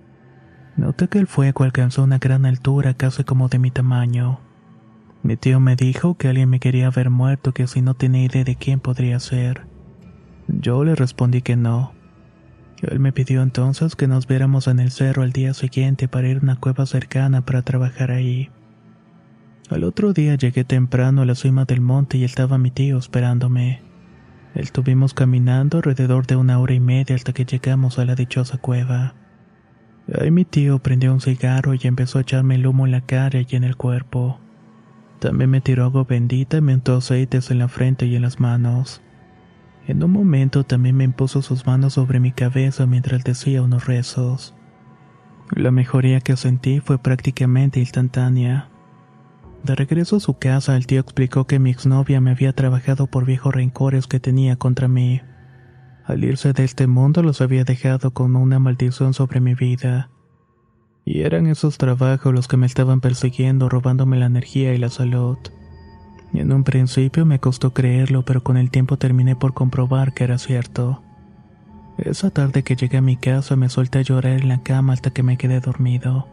Noté 0.77 1.09
que 1.09 1.19
el 1.19 1.27
fuego 1.27 1.65
alcanzó 1.65 2.05
una 2.05 2.19
gran 2.19 2.45
altura, 2.45 2.95
casi 2.95 3.25
como 3.25 3.49
de 3.49 3.59
mi 3.59 3.71
tamaño. 3.71 4.41
Mi 5.23 5.37
tío 5.37 5.61
me 5.61 5.77
dijo 5.77 6.17
que 6.17 6.29
alguien 6.29 6.51
me 6.51 6.61
quería 6.61 6.91
ver 6.91 7.09
muerto, 7.09 7.53
que 7.53 7.67
si 7.67 7.81
no 7.81 7.95
tenía 7.95 8.25
idea 8.25 8.45
de 8.45 8.57
quién 8.57 8.81
podría 8.81 9.19
ser. 9.19 9.67
Yo 10.47 10.85
le 10.85 10.95
respondí 10.95 11.41
que 11.41 11.57
no. 11.57 11.95
Él 12.83 13.01
me 13.01 13.13
pidió 13.13 13.43
entonces 13.43 13.97
que 13.97 14.07
nos 14.07 14.27
viéramos 14.27 14.69
en 14.69 14.79
el 14.79 14.91
cerro 14.91 15.23
al 15.23 15.33
día 15.33 15.55
siguiente 15.55 16.07
para 16.07 16.29
ir 16.29 16.37
a 16.37 16.41
una 16.41 16.57
cueva 16.57 16.87
cercana 16.87 17.45
para 17.45 17.63
trabajar 17.63 18.11
ahí. 18.11 18.51
Al 19.71 19.85
otro 19.85 20.13
día 20.13 20.35
llegué 20.37 20.65
temprano 20.65 21.23
a 21.23 21.27
la 21.27 21.35
cima 21.35 21.65
del 21.65 21.81
monte 21.81 22.19
y 22.19 22.25
estaba 22.25 22.57
mi 22.59 22.71
tío 22.71 22.99
esperándome. 22.99 23.88
Estuvimos 24.55 25.15
caminando 25.15 25.79
alrededor 25.79 26.27
de 26.27 26.37
una 26.37 26.59
hora 26.59 26.75
y 26.75 26.81
media 26.81 27.15
hasta 27.15 27.33
que 27.33 27.45
llegamos 27.45 27.99
a 27.99 28.05
la 28.05 28.15
dichosa 28.15 28.59
cueva. 28.59 29.15
Ahí 30.19 30.31
mi 30.31 30.45
tío 30.45 30.79
prendió 30.79 31.13
un 31.13 31.21
cigarro 31.21 31.75
y 31.75 31.81
empezó 31.83 32.19
a 32.19 32.23
echarme 32.23 32.55
el 32.55 32.67
humo 32.67 32.87
en 32.87 32.93
la 32.93 33.03
cara 33.03 33.41
y 33.41 33.57
en 33.57 33.65
el 33.65 33.77
cuerpo. 33.77 34.41
También 35.19 35.51
me 35.51 35.61
tiró 35.61 35.85
agua 35.85 36.05
bendita 36.05 36.59
y 36.59 36.61
me 36.61 36.75
untó 36.75 36.97
aceites 36.97 37.51
en 37.51 37.59
la 37.59 37.69
frente 37.69 38.07
y 38.07 38.17
en 38.17 38.23
las 38.23 38.41
manos. 38.41 39.03
En 39.87 40.03
un 40.03 40.13
momento 40.13 40.65
también 40.65 40.97
me 40.97 41.05
impuso 41.05 41.43
sus 41.43 41.67
manos 41.67 41.95
sobre 41.95 42.21
mi 42.21 42.33
cabeza 42.33 42.87
mientras 42.87 43.25
decía 43.25 43.63
unos 43.63 43.87
rezos. 43.87 44.55
La 45.51 45.71
mejoría 45.71 46.21
que 46.21 46.37
sentí 46.37 46.81
fue 46.81 46.99
prácticamente 46.99 47.81
instantánea. 47.81 48.69
De 49.65 49.75
regreso 49.75 50.17
a 50.17 50.21
su 50.21 50.39
casa, 50.39 50.77
el 50.77 50.87
tío 50.87 51.01
explicó 51.01 51.47
que 51.47 51.59
mi 51.59 51.71
exnovia 51.71 52.21
me 52.21 52.31
había 52.31 52.53
trabajado 52.53 53.07
por 53.07 53.25
viejos 53.25 53.55
rencores 53.55 54.07
que 54.07 54.21
tenía 54.21 54.57
contra 54.57 54.89
mí. 54.89 55.21
Al 56.05 56.25
irse 56.25 56.53
de 56.53 56.65
este 56.65 56.87
mundo 56.87 57.23
los 57.23 57.41
había 57.41 57.65
dejado 57.65 58.13
con 58.13 58.35
una 58.37 58.59
maldición 58.59 59.13
sobre 59.15 59.41
mi 59.41 59.55
vida. 59.55 60.11
Y 61.05 61.23
eran 61.23 61.47
esos 61.47 61.77
trabajos 61.77 62.33
los 62.33 62.49
que 62.49 62.57
me 62.57 62.67
estaban 62.67 63.01
persiguiendo, 63.01 63.69
robándome 63.69 64.19
la 64.19 64.27
energía 64.27 64.75
y 64.75 64.79
la 64.79 64.89
salud. 64.89 65.39
En 66.33 66.53
un 66.53 66.65
principio 66.65 67.25
me 67.27 67.41
costó 67.41 67.73
creerlo, 67.73 68.25
pero 68.25 68.43
con 68.43 68.57
el 68.57 68.71
tiempo 68.71 68.97
terminé 68.97 69.35
por 69.35 69.55
comprobar 69.55 70.15
que 70.15 70.25
era 70.25 70.39
cierto. 70.39 71.03
Esa 71.99 72.31
tarde 72.31 72.63
que 72.63 72.77
llegué 72.77 72.99
a 72.99 73.03
mi 73.03 73.17
casa 73.17 73.57
me 73.57 73.69
solté 73.69 73.99
a 73.99 74.03
llorar 74.03 74.41
en 74.41 74.49
la 74.49 74.63
cama 74.63 74.93
hasta 74.93 75.11
que 75.11 75.23
me 75.23 75.37
quedé 75.37 75.61
dormido. 75.61 76.29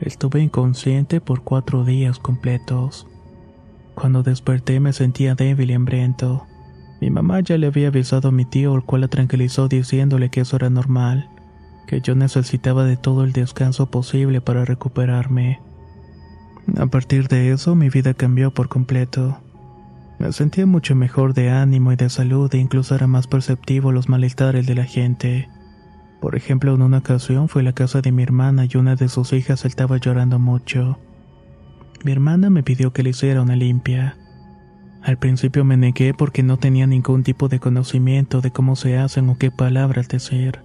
Estuve 0.00 0.40
inconsciente 0.40 1.20
por 1.20 1.42
cuatro 1.42 1.84
días 1.84 2.18
completos. 2.18 3.06
Cuando 3.94 4.22
desperté 4.22 4.78
me 4.78 4.92
sentía 4.92 5.34
débil 5.34 5.70
y 5.70 5.74
hambriento. 5.74 6.46
Mi 7.00 7.10
mamá 7.10 7.40
ya 7.40 7.58
le 7.58 7.66
había 7.66 7.88
avisado 7.88 8.28
a 8.28 8.32
mi 8.32 8.44
tío, 8.44 8.74
el 8.74 8.82
cual 8.82 9.02
la 9.02 9.08
tranquilizó 9.08 9.68
diciéndole 9.68 10.30
que 10.30 10.40
eso 10.40 10.56
era 10.56 10.70
normal, 10.70 11.28
que 11.86 12.00
yo 12.00 12.14
necesitaba 12.14 12.84
de 12.84 12.96
todo 12.96 13.24
el 13.24 13.32
descanso 13.32 13.90
posible 13.90 14.40
para 14.40 14.64
recuperarme. 14.64 15.60
A 16.76 16.86
partir 16.86 17.28
de 17.28 17.50
eso 17.50 17.74
mi 17.74 17.88
vida 17.88 18.14
cambió 18.14 18.52
por 18.52 18.68
completo. 18.68 19.38
Me 20.18 20.32
sentía 20.32 20.66
mucho 20.66 20.94
mejor 20.94 21.34
de 21.34 21.50
ánimo 21.50 21.92
y 21.92 21.96
de 21.96 22.10
salud 22.10 22.52
e 22.54 22.58
incluso 22.58 22.94
era 22.94 23.06
más 23.06 23.26
perceptivo 23.26 23.92
los 23.92 24.08
malestares 24.08 24.66
de 24.66 24.74
la 24.74 24.84
gente. 24.84 25.48
Por 26.20 26.34
ejemplo, 26.34 26.74
en 26.74 26.82
una 26.82 26.98
ocasión 26.98 27.48
fui 27.48 27.60
a 27.60 27.64
la 27.64 27.72
casa 27.72 28.00
de 28.00 28.12
mi 28.12 28.22
hermana 28.22 28.66
y 28.68 28.76
una 28.76 28.96
de 28.96 29.08
sus 29.08 29.32
hijas 29.32 29.64
estaba 29.64 29.98
llorando 29.98 30.38
mucho. 30.38 30.98
Mi 32.04 32.12
hermana 32.12 32.50
me 32.50 32.62
pidió 32.62 32.92
que 32.92 33.02
le 33.02 33.10
hiciera 33.10 33.42
una 33.42 33.56
limpia. 33.56 34.16
Al 35.02 35.16
principio 35.16 35.64
me 35.64 35.76
negué 35.76 36.14
porque 36.14 36.42
no 36.42 36.56
tenía 36.56 36.86
ningún 36.86 37.22
tipo 37.22 37.48
de 37.48 37.60
conocimiento 37.60 38.40
de 38.40 38.50
cómo 38.50 38.76
se 38.76 38.98
hacen 38.98 39.28
o 39.28 39.38
qué 39.38 39.50
palabras 39.50 40.08
decir. 40.08 40.60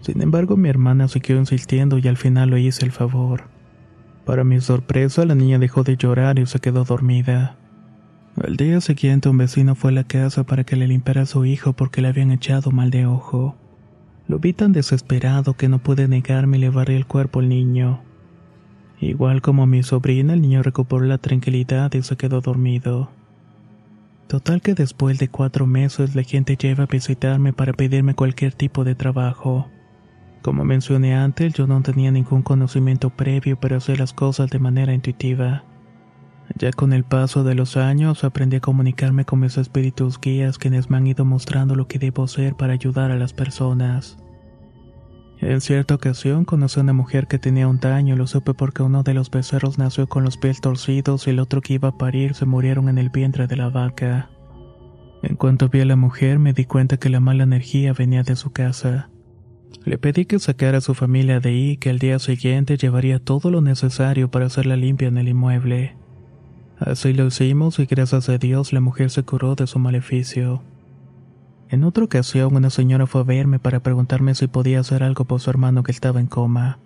Sin 0.00 0.22
embargo, 0.22 0.56
mi 0.56 0.70
hermana 0.70 1.08
siguió 1.08 1.36
insistiendo 1.36 1.98
y 1.98 2.08
al 2.08 2.16
final 2.16 2.50
le 2.50 2.60
hice 2.60 2.84
el 2.86 2.92
favor. 2.92 3.44
Para 4.24 4.44
mi 4.44 4.60
sorpresa, 4.60 5.26
la 5.26 5.34
niña 5.34 5.58
dejó 5.58 5.82
de 5.82 5.96
llorar 5.96 6.38
y 6.38 6.46
se 6.46 6.58
quedó 6.58 6.84
dormida. 6.84 7.56
Al 8.42 8.56
día 8.56 8.80
siguiente, 8.80 9.28
un 9.28 9.36
vecino 9.36 9.74
fue 9.74 9.90
a 9.90 9.94
la 9.94 10.04
casa 10.04 10.44
para 10.44 10.64
que 10.64 10.76
le 10.76 10.88
limpiara 10.88 11.22
a 11.22 11.26
su 11.26 11.44
hijo 11.44 11.74
porque 11.74 12.00
le 12.00 12.08
habían 12.08 12.30
echado 12.30 12.70
mal 12.70 12.90
de 12.90 13.04
ojo. 13.04 13.56
Lo 14.30 14.38
vi 14.38 14.52
tan 14.52 14.70
desesperado 14.70 15.54
que 15.54 15.68
no 15.68 15.80
pude 15.80 16.06
negarme 16.06 16.56
y 16.56 16.60
le 16.60 16.70
barrí 16.70 16.94
el 16.94 17.04
cuerpo 17.04 17.40
al 17.40 17.48
niño. 17.48 18.00
Igual 19.00 19.42
como 19.42 19.66
mi 19.66 19.82
sobrina, 19.82 20.34
el 20.34 20.40
niño 20.40 20.62
recuperó 20.62 21.04
la 21.04 21.18
tranquilidad 21.18 21.92
y 21.94 22.02
se 22.02 22.16
quedó 22.16 22.40
dormido. 22.40 23.10
Total 24.28 24.62
que 24.62 24.74
después 24.74 25.18
de 25.18 25.26
cuatro 25.26 25.66
meses 25.66 26.14
la 26.14 26.22
gente 26.22 26.56
lleva 26.56 26.84
a 26.84 26.86
visitarme 26.86 27.52
para 27.52 27.72
pedirme 27.72 28.14
cualquier 28.14 28.52
tipo 28.54 28.84
de 28.84 28.94
trabajo. 28.94 29.66
Como 30.42 30.64
mencioné 30.64 31.16
antes, 31.16 31.52
yo 31.54 31.66
no 31.66 31.82
tenía 31.82 32.12
ningún 32.12 32.42
conocimiento 32.42 33.10
previo 33.10 33.58
para 33.58 33.78
hacer 33.78 33.98
las 33.98 34.12
cosas 34.12 34.48
de 34.48 34.60
manera 34.60 34.94
intuitiva. 34.94 35.64
Ya 36.58 36.72
con 36.72 36.92
el 36.92 37.04
paso 37.04 37.44
de 37.44 37.54
los 37.54 37.76
años 37.76 38.24
aprendí 38.24 38.56
a 38.56 38.60
comunicarme 38.60 39.24
con 39.24 39.40
mis 39.40 39.56
espíritus 39.56 40.20
guías 40.20 40.58
quienes 40.58 40.90
me 40.90 40.96
han 40.96 41.06
ido 41.06 41.24
mostrando 41.24 41.74
lo 41.74 41.86
que 41.86 41.98
debo 41.98 42.24
hacer 42.24 42.54
para 42.54 42.72
ayudar 42.72 43.10
a 43.10 43.16
las 43.16 43.32
personas. 43.32 44.18
En 45.40 45.62
cierta 45.62 45.94
ocasión 45.94 46.44
conocí 46.44 46.78
a 46.78 46.82
una 46.82 46.92
mujer 46.92 47.26
que 47.26 47.38
tenía 47.38 47.66
un 47.66 47.80
daño 47.80 48.14
y 48.14 48.18
lo 48.18 48.26
supe 48.26 48.52
porque 48.52 48.82
uno 48.82 49.02
de 49.02 49.14
los 49.14 49.30
becerros 49.30 49.78
nació 49.78 50.06
con 50.06 50.22
los 50.22 50.36
pies 50.36 50.60
torcidos 50.60 51.26
y 51.26 51.30
el 51.30 51.38
otro 51.38 51.62
que 51.62 51.74
iba 51.74 51.88
a 51.88 51.98
parir 51.98 52.34
se 52.34 52.44
murieron 52.44 52.90
en 52.90 52.98
el 52.98 53.08
vientre 53.08 53.46
de 53.46 53.56
la 53.56 53.70
vaca. 53.70 54.28
En 55.22 55.36
cuanto 55.36 55.70
vi 55.70 55.80
a 55.80 55.86
la 55.86 55.96
mujer 55.96 56.38
me 56.38 56.52
di 56.52 56.66
cuenta 56.66 56.98
que 56.98 57.08
la 57.08 57.20
mala 57.20 57.44
energía 57.44 57.94
venía 57.94 58.22
de 58.22 58.36
su 58.36 58.52
casa. 58.52 59.08
Le 59.84 59.96
pedí 59.96 60.26
que 60.26 60.38
sacara 60.38 60.78
a 60.78 60.82
su 60.82 60.94
familia 60.94 61.40
de 61.40 61.48
ahí 61.48 61.70
y 61.70 61.76
que 61.78 61.88
al 61.88 61.98
día 61.98 62.18
siguiente 62.18 62.76
llevaría 62.76 63.18
todo 63.18 63.50
lo 63.50 63.62
necesario 63.62 64.30
para 64.30 64.46
hacerla 64.46 64.76
limpia 64.76 65.08
en 65.08 65.16
el 65.16 65.28
inmueble. 65.28 65.96
Así 66.80 67.12
lo 67.12 67.26
hicimos 67.26 67.78
y 67.78 67.84
gracias 67.84 68.30
a 68.30 68.38
Dios 68.38 68.72
la 68.72 68.80
mujer 68.80 69.10
se 69.10 69.22
curó 69.22 69.54
de 69.54 69.66
su 69.66 69.78
maleficio. 69.78 70.62
En 71.68 71.84
otra 71.84 72.04
ocasión 72.04 72.56
una 72.56 72.70
señora 72.70 73.06
fue 73.06 73.20
a 73.20 73.24
verme 73.24 73.58
para 73.58 73.80
preguntarme 73.80 74.34
si 74.34 74.46
podía 74.46 74.80
hacer 74.80 75.02
algo 75.02 75.26
por 75.26 75.40
su 75.40 75.50
hermano 75.50 75.82
que 75.82 75.92
estaba 75.92 76.20
en 76.20 76.26
coma. 76.26 76.78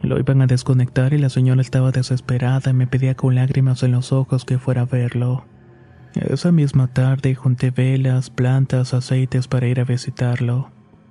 Lo 0.00 0.18
iban 0.20 0.42
a 0.42 0.46
desconectar 0.46 1.12
y 1.12 1.18
la 1.18 1.28
señora 1.28 1.60
estaba 1.60 1.90
desesperada 1.90 2.70
y 2.70 2.74
me 2.74 2.86
pedía 2.86 3.16
con 3.16 3.34
lágrimas 3.34 3.82
en 3.82 3.92
los 3.92 4.12
ojos 4.12 4.44
que 4.44 4.58
fuera 4.58 4.82
a 4.82 4.86
verlo. 4.86 5.44
Esa 6.14 6.52
misma 6.52 6.86
tarde 6.86 7.34
junté 7.34 7.72
velas, 7.72 8.30
plantas, 8.30 8.94
aceites 8.94 9.48
para 9.48 9.66
ir 9.66 9.80
a 9.80 9.84
visitarlo. 9.84 10.70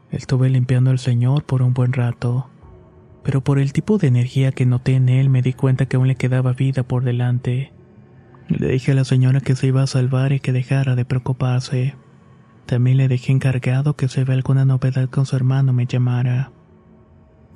Estuve 0.10 0.50
limpiando 0.50 0.90
al 0.90 1.00
Señor 1.00 1.44
por 1.44 1.62
un 1.62 1.74
buen 1.74 1.92
rato, 1.92 2.50
pero 3.24 3.42
por 3.42 3.60
el 3.60 3.74
tipo 3.74 3.98
de 3.98 4.08
energía 4.08 4.54
que 4.54 4.66
noté 4.66 4.96
en 4.96 5.10
él 5.10 5.30
me 5.30 5.42
di 5.42 5.52
cuenta 5.52 5.86
que 5.86 5.98
aún 5.98 6.08
le 6.08 6.16
quedaba 6.16 6.54
vida 6.54 6.84
por 6.84 7.04
delante. 7.04 7.75
Le 8.48 8.68
dije 8.68 8.92
a 8.92 8.96
la 8.96 9.06
señora 9.06 9.42
que 9.42 9.56
se 9.56 9.68
iba 9.68 9.82
a 9.82 9.88
salvar 9.88 10.32
y 10.32 10.40
que 10.40 10.52
dejara 10.52 10.96
de 10.96 11.06
preocuparse. 11.06 11.96
También 12.66 12.98
le 12.98 13.08
dejé 13.08 13.32
encargado 13.32 13.96
que 13.96 14.08
si 14.08 14.24
ve 14.24 14.34
alguna 14.34 14.66
novedad 14.66 15.10
con 15.10 15.26
su 15.26 15.36
hermano 15.36 15.74
me 15.74 15.86
llamara. 15.86 16.52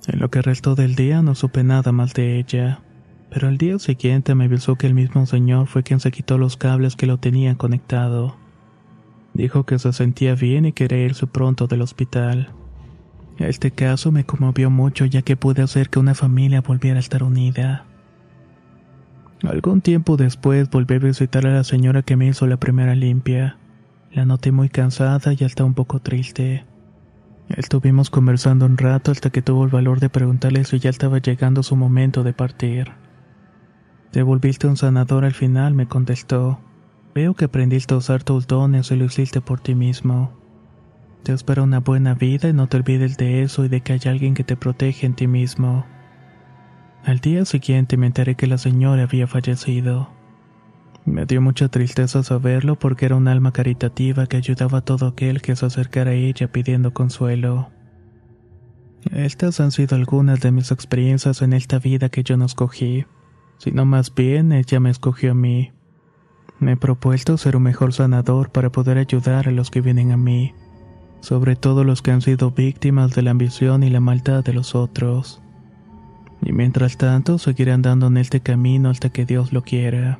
En 0.08 0.20
lo 0.20 0.30
que 0.30 0.42
restó 0.42 0.76
del 0.76 0.96
día 0.96 1.22
no 1.22 1.36
supe 1.36 1.64
nada 1.64 1.92
más 1.92 2.14
de 2.14 2.40
ella, 2.40 2.82
pero 3.30 3.48
al 3.48 3.58
día 3.58 3.78
siguiente 3.80 4.34
me 4.34 4.46
avisó 4.46 4.76
que 4.76 4.88
el 4.88 4.94
mismo 4.94 5.26
señor 5.26 5.68
fue 5.68 5.84
quien 5.84 6.00
se 6.00 6.12
quitó 6.12 6.38
los 6.38 6.58
cables 6.58 6.96
que 6.96 7.06
lo 7.06 7.18
tenían 7.18 7.56
conectado. 7.56 8.38
Dijo 9.34 9.66
que 9.66 9.78
se 9.78 9.94
sentía 9.94 10.36
bien 10.36 10.66
y 10.66 10.74
quería 10.74 11.06
irse 11.06 11.28
pronto 11.28 11.68
del 11.68 11.82
hospital. 11.82 12.54
Este 13.38 13.72
caso 13.72 14.12
me 14.12 14.26
conmovió 14.26 14.70
mucho 14.70 15.06
ya 15.06 15.22
que 15.22 15.38
pude 15.38 15.62
hacer 15.62 15.90
que 15.90 16.00
una 16.00 16.16
familia 16.16 16.62
volviera 16.62 16.98
a 16.98 17.00
estar 17.00 17.24
unida. 17.24 17.86
Algún 19.44 19.82
tiempo 19.82 20.18
después 20.18 20.70
volví 20.70 20.96
a 20.96 21.00
visitar 21.00 21.48
a 21.48 21.54
la 21.54 21.64
señora 21.64 22.02
que 22.02 22.18
me 22.18 22.28
hizo 22.28 22.46
la 22.46 22.58
primera 22.58 22.94
limpia. 22.94 23.58
La 24.12 24.26
noté 24.26 24.52
muy 24.52 24.70
cansada 24.70 25.34
y 25.34 25.44
hasta 25.44 25.64
un 25.64 25.74
poco 25.74 26.00
triste. 26.00 26.66
Estuvimos 27.48 28.10
conversando 28.10 28.66
un 28.66 28.78
rato 28.78 29.12
hasta 29.12 29.30
que 29.30 29.42
tuvo 29.42 29.64
el 29.64 29.72
valor 29.72 30.00
de 30.00 30.10
preguntarle 30.10 30.66
si 30.66 30.80
ya 30.80 30.90
estaba 30.90 31.20
llegando 31.20 31.64
su 31.64 31.76
momento 31.76 32.24
de 32.24 32.34
partir. 32.34 32.92
¿Te 34.12 34.24
volviste 34.24 34.68
un 34.68 34.78
sanador 34.78 35.24
al 35.24 35.34
final? 35.34 35.74
me 35.74 35.88
contestó. 35.88 36.60
Veo 37.16 37.34
que 37.34 37.46
aprendiste 37.46 37.94
a 37.94 37.98
usar 37.98 38.24
tus 38.24 38.46
dones 38.46 38.92
y 38.92 38.96
lo 38.98 39.06
hiciste 39.06 39.40
por 39.40 39.62
ti 39.62 39.74
mismo. 39.74 40.34
Te 41.24 41.34
espero 41.34 41.64
una 41.64 41.80
buena 41.80 42.14
vida 42.14 42.50
y 42.50 42.54
no 42.54 42.68
te 42.68 42.78
olvides 42.78 43.18
de 43.18 43.42
eso 43.42 43.66
y 43.66 43.70
de 43.70 43.82
que 43.82 43.94
hay 43.94 44.02
alguien 44.06 44.34
que 44.34 44.44
te 44.44 44.56
protege 44.56 45.06
en 45.06 45.16
ti 45.16 45.28
mismo. 45.28 45.86
Al 47.04 47.20
día 47.20 47.46
siguiente 47.46 47.98
me 47.98 48.08
enteré 48.08 48.36
que 48.36 48.48
la 48.48 48.58
señora 48.58 49.04
había 49.04 49.28
fallecido. 49.28 50.10
Me 51.06 51.26
dio 51.26 51.42
mucha 51.42 51.70
tristeza 51.70 52.24
saberlo 52.24 52.78
porque 52.78 53.06
era 53.06 53.16
un 53.16 53.28
alma 53.28 53.52
caritativa 53.52 54.28
que 54.28 54.38
ayudaba 54.38 54.80
a 54.80 54.82
todo 54.82 55.08
aquel 55.08 55.42
que 55.42 55.56
se 55.56 55.66
acercara 55.66 56.12
a 56.12 56.14
ella 56.14 56.52
pidiendo 56.52 56.94
consuelo. 56.94 57.70
Estas 59.12 59.60
han 59.60 59.72
sido 59.72 59.96
algunas 59.96 60.42
de 60.42 60.52
mis 60.52 60.72
experiencias 60.72 61.42
en 61.42 61.54
esta 61.54 61.80
vida 61.80 62.10
que 62.10 62.24
yo 62.24 62.38
no 62.38 62.46
escogí, 62.46 63.06
sino 63.58 63.86
más 63.86 64.14
bien 64.14 64.52
ella 64.52 64.80
me 64.80 64.90
escogió 64.90 65.32
a 65.32 65.36
mí. 65.36 65.72
Me 66.60 66.74
he 66.74 66.78
propuesto 66.78 67.38
ser 67.38 67.56
un 67.56 67.64
mejor 67.64 67.94
sanador 67.94 68.52
para 68.52 68.72
poder 68.72 68.98
ayudar 68.98 69.48
a 69.48 69.52
los 69.52 69.72
que 69.72 69.80
vienen 69.80 70.12
a 70.12 70.18
mí, 70.18 70.54
sobre 71.22 71.56
todo 71.56 71.86
los 71.86 72.02
que 72.02 72.12
han 72.12 72.22
sido 72.22 72.52
víctimas 72.52 73.16
de 73.16 73.22
la 73.22 73.32
ambición 73.32 73.84
y 73.84 73.90
la 73.90 74.02
maldad 74.02 74.44
de 74.44 74.54
los 74.54 74.76
otros. 74.76 75.42
Y 76.42 76.52
mientras 76.54 76.98
tanto 76.98 77.38
seguiré 77.38 77.72
andando 77.72 78.08
en 78.08 78.18
este 78.18 78.40
camino 78.40 78.90
hasta 78.90 79.10
que 79.10 79.26
Dios 79.26 79.54
lo 79.54 79.64
quiera. 79.64 80.20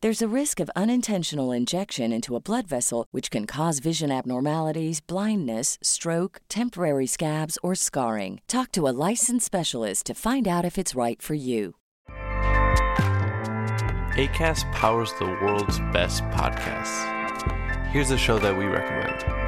There's 0.00 0.22
a 0.22 0.28
risk 0.28 0.60
of 0.60 0.70
unintentional 0.76 1.50
injection 1.50 2.12
into 2.12 2.36
a 2.36 2.40
blood 2.40 2.68
vessel, 2.68 3.08
which 3.10 3.32
can 3.32 3.46
cause 3.46 3.80
vision 3.80 4.12
abnormalities, 4.12 5.00
blindness, 5.00 5.76
stroke, 5.82 6.40
temporary 6.48 7.08
scabs, 7.08 7.58
or 7.64 7.74
scarring. 7.74 8.40
Talk 8.46 8.70
to 8.72 8.86
a 8.86 8.94
licensed 9.10 9.46
specialist 9.46 10.06
to 10.06 10.14
find 10.14 10.46
out 10.46 10.64
if 10.64 10.78
it's 10.78 10.94
right 10.94 11.20
for 11.20 11.34
you. 11.34 11.74
ACAST 14.14 14.70
powers 14.72 15.12
the 15.18 15.36
world's 15.42 15.80
best 15.92 16.22
podcasts. 16.30 17.04
Here's 17.88 18.12
a 18.12 18.18
show 18.18 18.38
that 18.38 18.56
we 18.56 18.66
recommend. 18.66 19.47